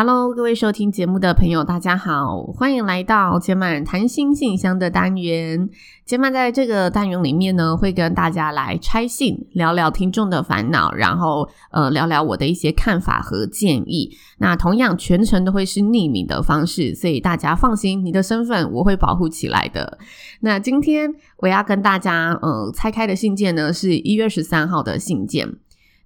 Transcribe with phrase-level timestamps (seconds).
[0.00, 5.68] Hello，各位收听节目的朋友，大家好，欢迎来到千曼谈心信箱的单元。
[6.06, 14.16] 千曼在这个单元里面呢，会跟大家来拆信，聊聊听众的烦恼，然后呃，聊聊我的一些看法和建议。
[14.38, 19.98] 那同样全程都会是匿名的方式，所以大家放心，你的身份我会保护起来的。
[20.42, 25.56] 那今天我要跟大家呃拆开的信件呢，是一月十三号的信件。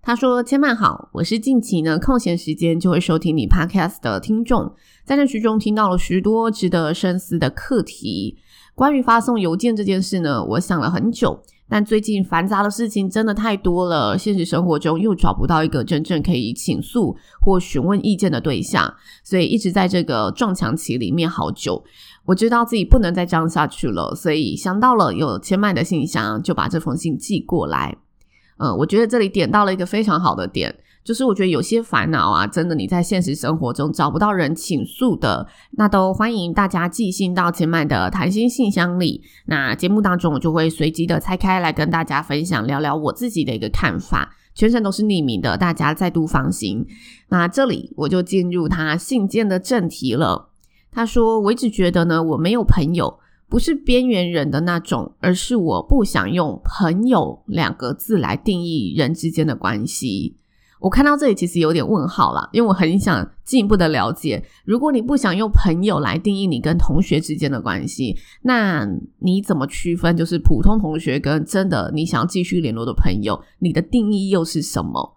[0.05, 8.37] 他说：“千嫚好，我是近期呢空闲时间就会收听你 Podcast 的听众，在那之中听到了许多值得深思的课题。
[8.75, 21.81] 关于发送邮件这件事呢，我想了很久，但最近繁杂的事情真的太多了，现实生活中又找不到一个真正可以倾诉或询问意见的对象，所以一直在这个撞墙期里面好久。
[22.25, 27.99] 我知道自己不能再这样下去了，所以想到了有千嫚的信箱，就把这封信寄过来。”
[28.59, 39.23] 嗯，我觉得这里点到了一个非常好的点，就是我觉得有些烦恼啊，真的你在现实生活中找不到人倾诉的，那都欢迎大家寄信到前麦的谈心信箱里。
[39.47, 46.87] 那节目当中我就会随机的拆开来跟大家分享，聊聊我自己的一个看法，全程都是匿名的，大家再度放心。
[47.31, 50.51] 那这里我就进入他信件的正题了。
[50.93, 53.19] 他说：“我一直觉得呢，我没有朋友。”
[53.53, 60.39] 不是边缘人的那种，而是我不想用“朋友”两个字来定义人之间的关系。
[60.81, 64.43] 我看到这里其实有点问号啦，因为我很想进一步的了解。
[64.65, 68.89] 如果你不想用“朋友”来定义你跟同学之间的关系，那
[69.19, 73.39] 你怎么区分就是普通同学跟真的你想要继续联络的朋友？
[73.59, 75.15] 你的定义又是什么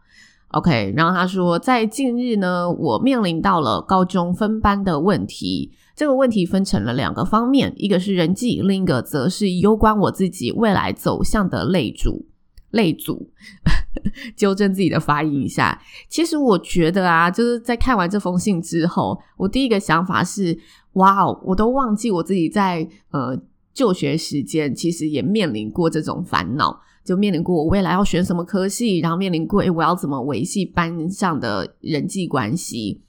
[0.49, 5.71] ？OK，然后他说，在近日呢，我面临到了高中分班的问题。
[5.95, 12.27] 这个问题分成了两个方面，一个是人际，另一个则是攸关我自己未来走向的类主。
[12.71, 13.31] 类组，
[14.35, 15.81] 纠正自己的发音一下。
[16.09, 20.59] 其实我觉得啊，就是在看完这封信之后，我第一个想法是：
[20.93, 23.39] 哇哦，我都忘记我自己在呃
[23.73, 33.01] 就学时间，其实也面临过这种烦恼，就面临过我未来要选什么科系，然后面临过诶我要怎么维系班上的人际关系。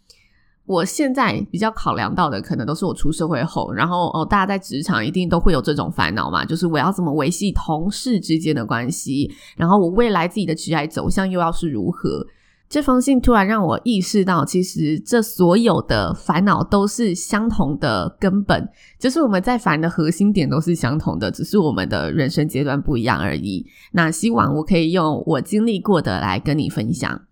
[0.66, 12.26] 我现在比较考量到的，可能都是我出社会后，然后哦，大家在职场一定都会有这种烦恼嘛，就是我要怎么维系同事之间的关系，然后我未来自己的职业走向又要是如何？
[12.68, 23.64] 这封信突然让我意识到，其实这所有的烦恼都是相同的根本，就是我们在烦的核心点都是相同的，只是我们的人生阶段不一样而已。
[23.92, 27.22] 那希望我可以用我经历过的来跟你分享。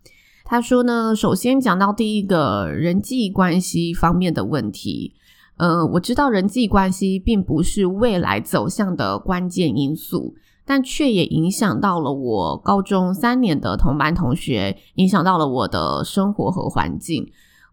[0.44, 5.14] 他说呢，首先讲到第一个人际关系方面的问题，
[5.56, 10.34] 呃，我知道人际关系并不是未来走向的关键因素，
[10.66, 17.26] 但却也影响到了我高中三年的同班同学，影响到了我的生活和环境。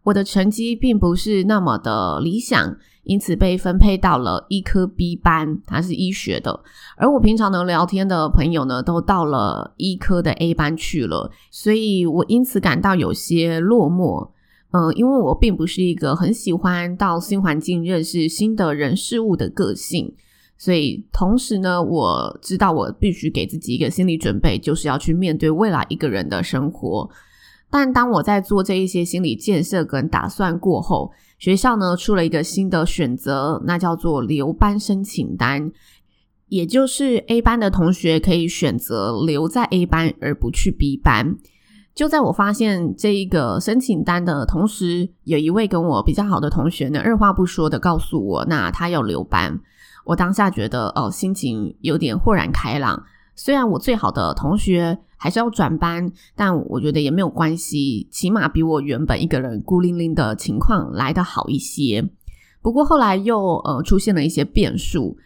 [0.03, 2.77] 我的成绩并不是那么的理想。
[3.03, 6.59] 因此被分配到了医科 B 班，他是医学的，
[6.95, 14.29] 而我平常能聊天的朋友呢，都到了医科的 A 班去了，所以我因此感到有些落寞。
[14.69, 20.13] 嗯、因为我并不是一个很喜欢到新环境认识新的人事物的个性，
[20.55, 27.09] 所以同时呢，我知道我必须给自己一个心理准备，就是要去面对未来一个人的生活。
[27.71, 35.71] 但当我在做这一些心理建设跟打算过后，学校呢出了一个新的选择，那叫做留班申请单，
[36.49, 41.37] 也就是 A 班的同学可以选择留在 A 班而不去 B 班。
[41.95, 49.59] 就在我发现这一个申请单的同时，有一位跟我比较好的同学呢，二话不说的告诉我，那他要留班。
[50.05, 53.03] 我当下觉得哦，心情有点豁然开朗。
[53.43, 62.07] 虽然我最好的同学还是要转班，但我觉得也没有关系，起码比我原本一个人孤零零的情况来得好一些。
[62.61, 65.17] 不过后来又呃出现了一些变数，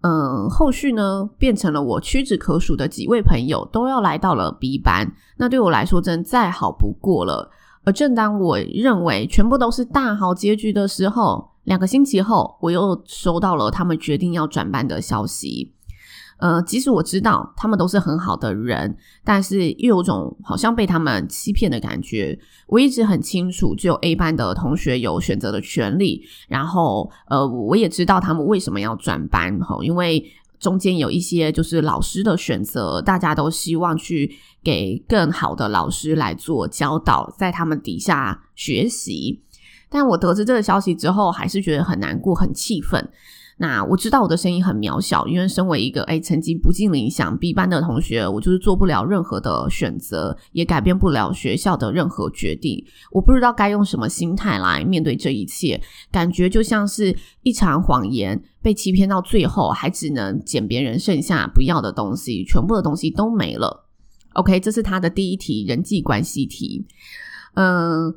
[0.00, 7.52] 嗯、呃，后续呢变成了我屈指可数的几位朋友都要来到了 B 班，那对我来说真再好不过了。
[7.84, 15.72] 而正当我认为全部都是大好结局的时候，两个星期后，我又收到了他们决定要转班的消息。
[16.40, 22.38] 呃，即使我知道他们都是很好的人，但是又有种好像被他们欺骗的感觉。
[22.66, 26.22] 我一直很清楚，只有 A 班的同学有选择的权利。
[26.48, 30.24] 然后，呃，我也知道他们为什么要转班，哈因为
[30.58, 34.30] 中间有一些就是老师的选择，大家都希望去
[34.62, 39.42] 给更好的老师来做教导，在他们底下学习。
[39.88, 43.10] 但我得知这个消息之后，还是觉得很难过、很气愤。
[43.62, 52.82] 那我知道我的声音很渺小，因为身为一个诶成绩不尽理想 B 班的同学，我就是做不了任何的选择，也改变不了学校的任何决定。
[53.12, 55.78] 我不知道该用什么心态来面对这一切，
[56.10, 63.86] 感觉就像是一场谎言被欺骗到最后，还只能捡别人剩下不要的东西，全部的东西都没了。
[64.32, 66.86] OK，这是他的第一题人际关系题，
[67.56, 68.14] 嗯。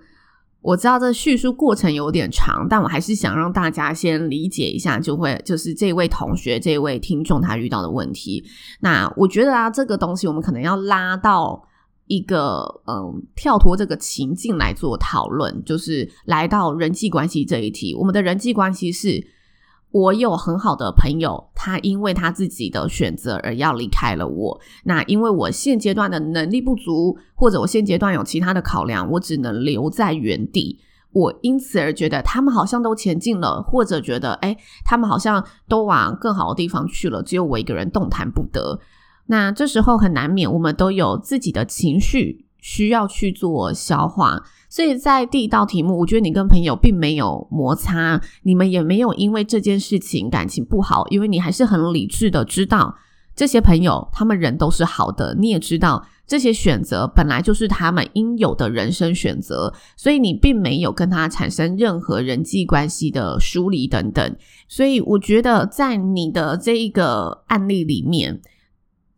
[0.63, 8.43] 我知道这叙述过程有点长，但我还是想让大家先理解一下，就会就是这位同学、这位听众他遇到的问题。
[8.79, 11.61] 那我觉得啊，这个东西我们可能要拉到
[12.07, 17.93] 一个嗯，跳脱这个情境来做讨论，就是来到人际关系这一题。
[17.93, 19.23] 我们的人际关系是。
[19.93, 24.59] 我有很好的朋友，他因为他自己的选择而要离开了我。
[24.85, 30.79] 那因为我现阶段的能力不足，或者我现阶段有其他的考量，我只能留在原地。
[31.11, 38.79] 我因此而觉得他们好像都前进了，或者觉得诶，他们好像都往更好的地方去了，只有我一个人动弹不得。
[39.27, 44.41] 那这时候很难免，我们都有自己的情绪需要去做消化。
[44.73, 52.95] 所以在第一道题目，我觉得你跟朋友并没有摩擦，你们也没有因为这件事情感情不好，因为你还是很理智的知道
[53.35, 64.35] 这些朋友他们人都是好的，你也知道这些选择本来就是他们应有的人生选择，所以你并没有跟他产生任何人际关系的疏离等等。
[64.67, 68.41] 所以我觉得在你的这一个案例里面，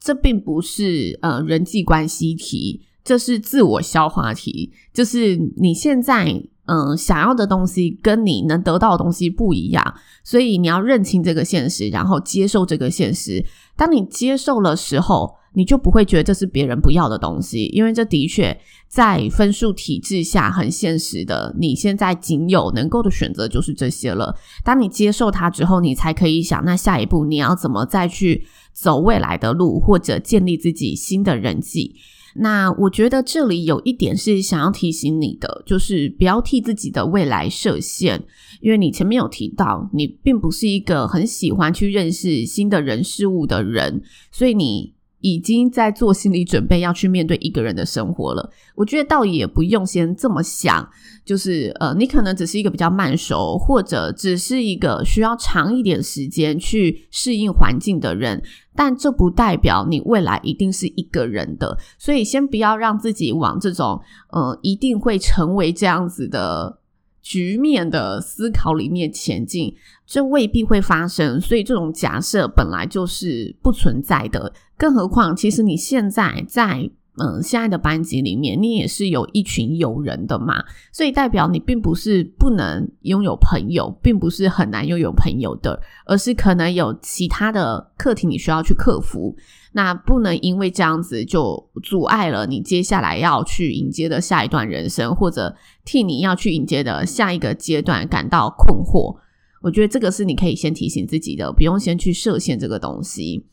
[0.02, 2.82] 这并不是呃人际关系题。
[3.06, 9.94] 这是自我消化题，就是你现在嗯、想要的东西跟你能得到的东西不一样，
[10.24, 13.46] 所以你要认清这个现实，然后接受这个现实。
[13.76, 21.56] 当你接受了时候，你就不会觉得这是别人不要的东西，因为这的确在分数体制下很现实的。
[21.60, 24.36] 你现在仅有能够的选择就是这些了。
[24.64, 31.96] 当你接受它之后，你才可以想，那下一步你要怎么再去走未来的路，或者建立自己新的人际。
[32.38, 38.22] 那我觉得这里有一点是想要提醒你的，就是不要替自己的未来设限，
[38.60, 44.02] 因为你前面有提到，你并不是一个很喜欢去认识新的人事物的人，
[44.32, 44.95] 所以你
[45.26, 48.48] 已经在做心理准备要去面对一个人的生活了。
[48.76, 50.88] 我觉得倒也不用先这么想，
[51.26, 58.40] 就是呃，你可能只是一个比较慢熟，或者只是一个需要长一点时间去适应环境的人。
[58.76, 64.00] 但这不代表你未来一定是一个人的，所以先不要让自己往这种
[64.32, 66.78] 呃一定会成为这样子的
[67.26, 69.76] 局面的思考里面前进，
[70.06, 71.42] 这未必会发生。
[71.42, 76.92] 所以这种假设本来就是不存在的，更何况其实你现在在。
[77.18, 89.34] 嗯，现在的班级里面，你也是有一群友人的嘛，所以代表你并不是不能拥有朋友，并不是很难拥有朋友的，而是可能有其他的课题你需要去克服。
[89.72, 99.16] 那不能因为这样子就阻碍了你接下来要去迎接的下一段人生，或者替你要去迎接的下一个阶段感到困惑。
[99.62, 103.46] 我觉得这个是你可以先提醒自己的，不用先去设限这个东西。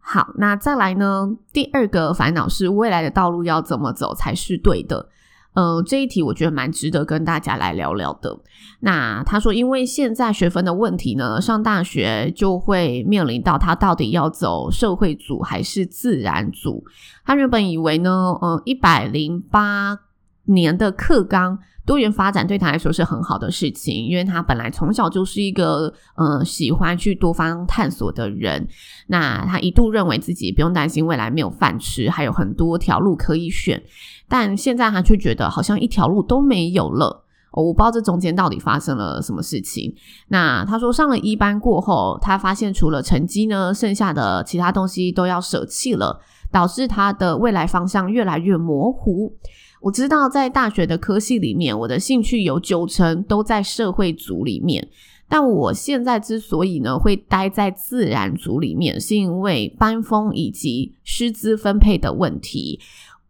[0.00, 1.36] 好，那再来呢？
[1.52, 5.08] 第二个烦恼是未来的道路要怎么走才是对的？
[5.52, 8.38] 呃，这一题我觉得蛮值得跟大家来聊聊的。
[8.80, 16.84] 那他说，因为现在学分的问题呢，上大学就会面临到他到底要走社会组还是自然组。
[17.24, 19.98] 他原本以为呢，呃，一百零八
[20.46, 21.58] 年的课纲。
[21.86, 28.68] 多元发展对他来说是很好的事情，因为他本来从小就是一个呃喜欢去多方探索的人。
[29.08, 33.82] 那他一度认为自己不用担心未来没有饭吃，还有很多条路可以选。
[34.28, 37.24] 但现在他却觉得好像一条路都没有了。
[37.52, 39.92] 我不知道这中间到底发生了什么事情。
[40.28, 46.20] 那他说上了一班过后，他发现除了成绩呢，剩下的其他东西都要舍弃了，
[46.52, 49.34] 导致他的未来方向越来越模糊。
[49.80, 54.86] 我知道在大学的科系里面，我的兴趣有九成都在社会组里面。
[55.28, 62.80] 但我现在之所以呢会待在自然组里面，是因为班风以及师资分配的问题。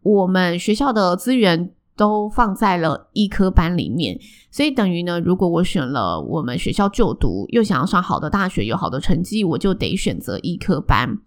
[0.02, 4.18] 我们学校的资源都放在了医科班里面，
[4.50, 11.18] 所以等于呢，如果我选了我们学校就读，又想要上好的大学，有好的成绩，我就得选择医科班。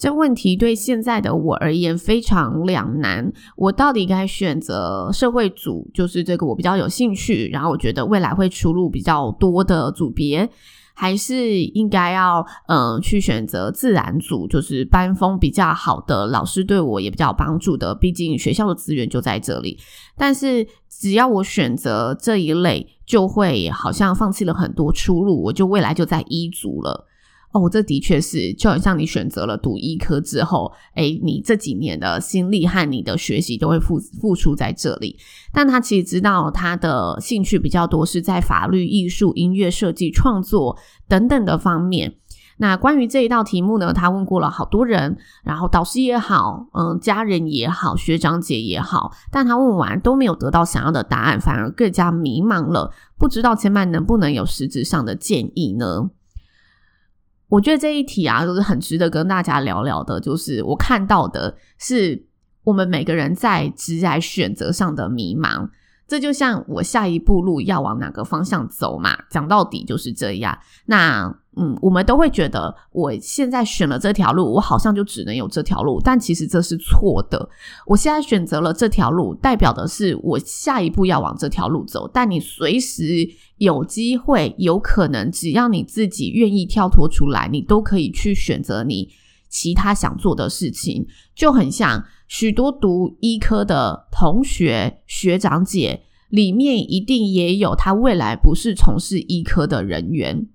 [0.00, 10.48] 这问题对现在的我而言非常两难，我到底该选择社会组，就是这个我比较有兴趣，然后我觉得未来会出路比较多的组别。
[10.92, 19.78] 还是应该要嗯、呃、去选择自然组，就是班风比较好的老师对我也比较有帮助的，毕竟学校的资源就在这里。
[20.14, 27.06] 但是只要我选择这一类，就会好像放弃了很多出路，我就未来就在一组了。
[27.52, 35.18] 哦，这的确是，就好像你选择了读医科之后，诶，你这几年的心力和你的学习都会付付出在这里。
[35.52, 40.78] 但他其实知道他的兴趣比较多是在法律、艺术、音乐、设计、创作
[41.08, 42.14] 等等的方面。
[42.58, 56.10] 那关于这一道题目呢，他问过了好多人，然后导师也好，嗯，家人也好，学长姐也好，但他问完都没有得到想要的答案，反而更加迷茫了，不知道千曼能不能有实质上的建议呢？
[57.50, 60.18] 我觉得这一题啊，就是很值得跟大家聊聊的。
[60.18, 62.24] 就是我看到的是，
[62.64, 65.68] 我们每个人在职涯选择上的迷茫。
[66.06, 70.58] 这就像我下一步路要往哪个方向走嘛，讲到底就是这样。
[70.86, 77.48] 那嗯，我们都会觉得我现在选了这条路，我好像就只能有这条路，但其实这是错的。
[77.86, 82.10] 我现在选择了这条路，代表的是我下一步要往这条路走。
[82.12, 83.04] 但你随时
[83.60, 89.10] 有机会，有可能，只要你自己愿意跳脱出来，你都可以去选择你
[89.50, 92.02] 其他想做的事情，就很像。
[92.26, 100.46] 许多读医科的同学、学长姐里面，一定也有他未来不是从事医科的人员。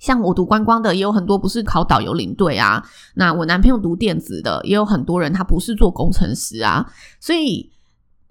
[0.00, 2.82] 像我读观光的，也有很多不是考导游领队啊。
[3.16, 6.86] 那我男朋友读电子的，也有很多人他不是做工程师啊。
[7.20, 7.68] 所以，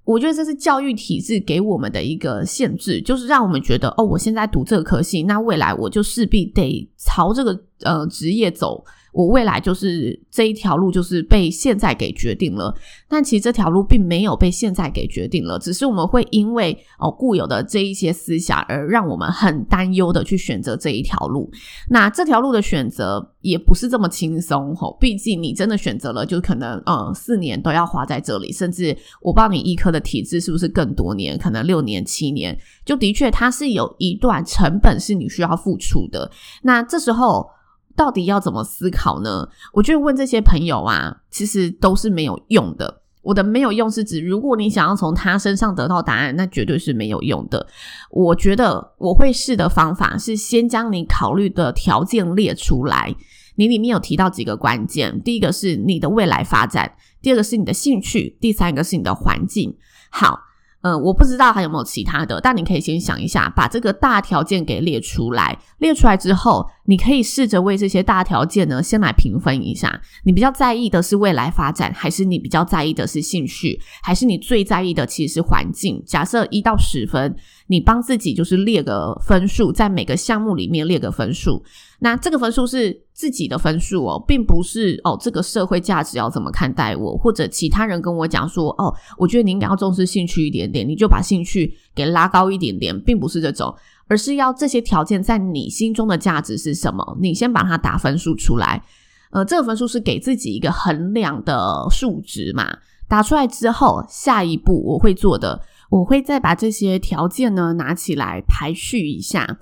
[0.06, 8.86] 我觉得这是教育体制给我们的一个限制，就是让我们觉得哦，我现在读这个科系，那未来我就势必得朝这个呃职业走。
[9.16, 12.76] 我未来就是这一条路，就是被现在给决定了。
[13.08, 21.50] 但其实这条路并没有被现在给决定了，只是我们会因为哦固有的这一些思想，而让我们很担忧的去选择这一条路。
[21.90, 36.30] 那这条路的选择也不是这么轻松吼，毕竟你真的选择了，就可能呃四年都要花在这里，甚至我不知道你医科的体制是不是更多年，可能六年七年，就的确它是有一段成本是你需要付出的。
[36.64, 37.48] 那这时候。
[37.96, 39.48] 到底要怎么思考呢？
[39.74, 43.02] 我觉得问这些朋友啊，其实都是没有用的。
[43.22, 47.66] 我的没有用是指，如果你想要从他身上得到答案，那绝对是没有用的。
[48.12, 53.16] 我觉得我会试的方法是先将你考虑的条件列出来。
[53.56, 59.76] 你里面有提到几个关键，第一个是你的未来发展，第二个是你的兴趣，第三个是你的环境。
[60.10, 60.40] 好。
[60.86, 65.58] 嗯，我不知道还有没有其他的，但你可以先想一下，把这个大条件给列出来。
[65.80, 70.00] 列出来之后，你可以试着为这些大条件呢，先来评分一下。
[70.26, 76.00] 你比较在意的是未来发展，还是你比较在意的是兴趣，还是你最在意的其实是环境？
[76.06, 81.64] 假设一到十分，你帮自己就是列个分数，在每个项目里面列个分数。
[82.00, 93.74] 那这个分数是自己的分数哦，并不是哦，这个社会价值要怎么看待我，或者其他人跟我讲说哦，我觉得你应该要重视兴趣一点点，你就把兴趣给拉高一点点，并不是这种，
[94.08, 98.84] 而是要这些条件在你心中的价值是什么，你先把它打分数出来。
[99.32, 109.58] 呃，这个分数是给自己一个衡量的数值嘛，打出来之后，下一步我会做的，我会再把这些条件呢拿起来排序一下。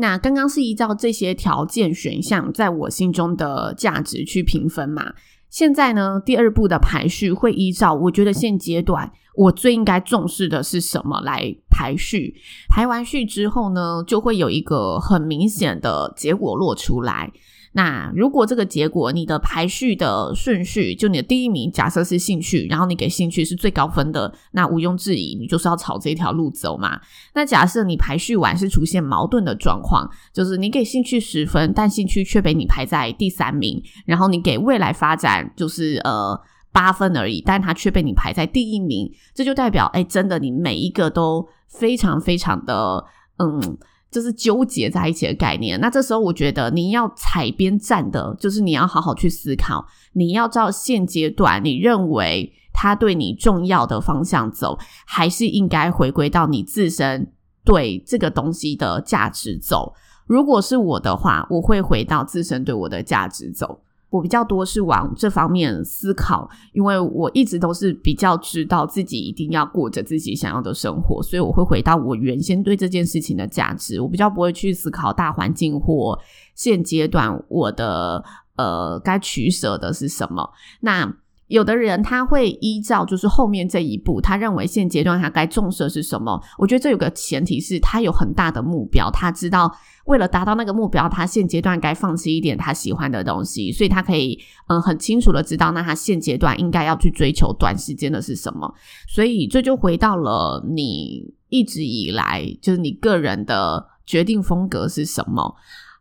[0.00, 5.12] 那刚刚是依照这些条件选项在我心中的价值去评分嘛？
[5.50, 12.36] 现在呢，第二步的排序会依照我觉得现阶段我最应该重视的是什么来排序。
[12.68, 17.32] 排完序之后呢，就会有一个很明显的结果落出来。
[17.72, 27.00] 那如果这个结果，你的排序的顺序，就你的第一名，假设是兴趣，然后你给兴趣是最高分的，那毋庸置疑，你就是要朝这条路走嘛。
[27.34, 36.40] 那假设你排序完是出现矛盾的状况，就是你给兴趣十分，但兴趣却被你排在第三名，然后你给未来发展就是呃
[36.72, 43.04] 八分而已，但它却被你排在第一名，这就代表，哎，真的你每一个都非常非常的
[43.36, 43.78] 嗯。
[44.10, 45.78] 就是纠结在一起的概念。
[45.80, 57.32] 那这时候，我觉得你要踩边站的，就是你要好好去思考，你要照现阶段你认为他对你重要的方向走，还是应该回归到你自身
[57.64, 59.94] 对这个东西的价值走。
[60.26, 63.80] 如果是我的话，我会回到自身对我的价值走。
[64.10, 74.00] 我比较多是往这方面思考，因为我一直都是比较知道自己一定要过着自己想要的生活，所以我会回到我原先对这件事情的价值。
[74.00, 76.18] 我比较不会去思考大环境或
[76.54, 78.24] 现阶段我的
[78.56, 80.50] 呃该取舍的是什么。
[80.80, 81.14] 那
[81.48, 86.40] 有的人他会依照就是后面这一步，他认为现阶段他该重视的是什么？
[86.56, 89.70] 我觉得这有个前提是他有很大的目标，他知道。
[90.04, 94.38] 为了达到那个目标，他现阶段该放弃一点他喜欢的东西，所以他可以
[94.68, 98.74] 嗯很清楚的知道，那他现阶段应该要去追求短时间的是什么。
[99.06, 105.54] 所以这就回到了你一直以来就是你个人的决定风格是什么。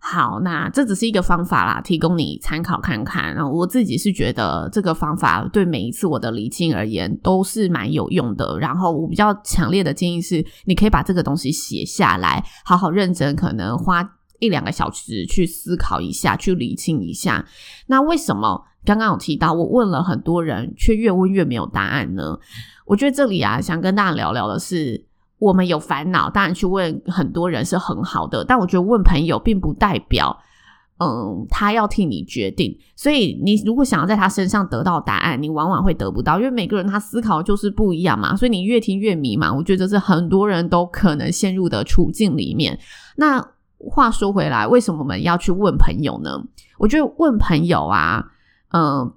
[0.10, 3.36] 好，那这只是一个方法啦，提供你参考看看。
[3.36, 8.58] 然后我自己是觉得这个方法对每一次我的厘清而言都是蛮有用的。
[8.58, 14.10] 然后我比较强烈的建议是，你可以把这个东西写下来，好好认真，可能花
[14.40, 17.46] 一两个小时去思考一下，去理清一下。
[17.88, 22.40] 那为什么刚刚有提到，我问了很多人，却越问越没有答案呢？
[22.86, 25.07] 我觉得这里啊，想跟大家聊聊的是。
[25.40, 30.36] 我们有烦恼，当然去问很多人是很好的，但我觉得问朋友并不代表，
[31.00, 32.76] 嗯，他要替你决定。
[32.96, 38.36] 所以你如果想要在他身上得到答案，你往往会得不到，因为每个人他思考就是不一样嘛。
[38.36, 42.80] 所以你越听越迷茫，我觉得这是很多人都可能陷入的处境里面。
[43.16, 43.40] 那
[43.78, 46.32] 话说回来，为什么我们要去问朋友呢？
[46.80, 48.26] 我觉得问朋友啊，
[48.72, 49.14] 嗯，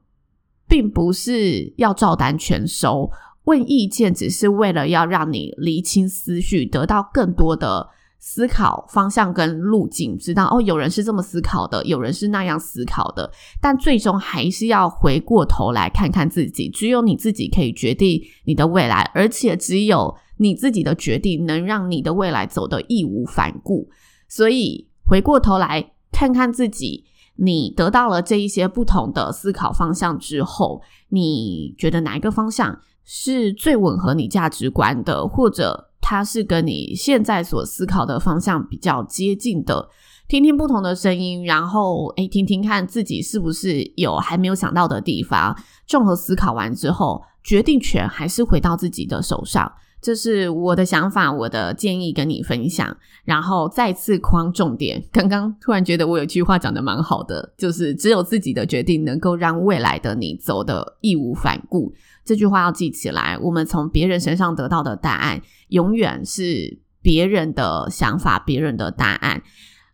[0.69, 3.11] 并不是要照单全收。
[3.51, 7.89] 问意见只是为了要让你理清思绪，得到更多的
[8.21, 13.29] 思考方向跟路径，知道哦，有人是这么思考的，有人是那样思考的，
[13.61, 16.69] 但最终还是要回过头来看看自己。
[16.69, 23.89] 只有你自己可以决定你的未来，而且只有你自己的决定能让你的未来走得义无反顾。
[24.29, 27.05] 所以回过头来看看自己，
[27.37, 32.79] 你得到了这一些不同的思考方向之后，你觉得哪一个方向
[33.13, 39.89] 是最吻合你价值观的，或者它是跟你现在所思考的方向比较接近的？
[40.29, 45.57] 听听不同的声音，然后诶，听听看自己是不是有还没有想到的地方。
[45.89, 49.73] 综合思考完之后，决定权还是回到自己的手上。
[50.01, 52.97] 这是我的想法，我的建议跟你分享。
[53.25, 61.93] 然后再次框重点，刚刚突然觉得我有句话讲的蛮好的，就是只有自己的决定能够让未来的你走得义无反顾。
[62.25, 63.39] 这句话要记起来。
[63.43, 69.43] 我们从别人身上得到的答案，永远是别人的想法，别人的答案。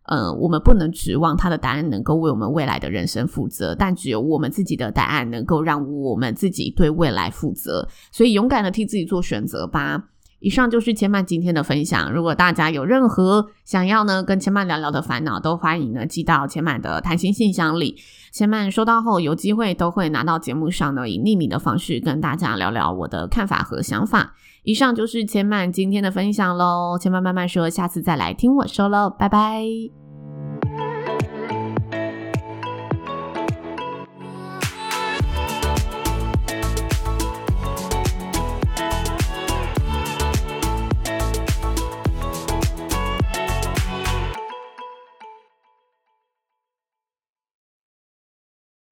[0.07, 7.87] 嗯，我们不能指望他的答案能够为我们未来的人生负责，但只有我们自己的答案能够让我们自己对未来负责。
[8.11, 10.01] 所以，勇敢的替自己做选择吧。
[10.39, 12.11] 以上就是千曼今天的分享。
[12.11, 17.95] 如果大家有任何想要呢跟千曼聊聊的烦恼，都欢迎呢寄到千曼的谈心信箱里。
[18.31, 24.33] 千曼收到后，有机会都会拿到节目上呢，以匿名的方式跟大家聊聊我的看法和想法。
[24.63, 30.06] 以上就是千曼今天的分享喽，千曼慢慢说，下次再来听我说喽，拜拜。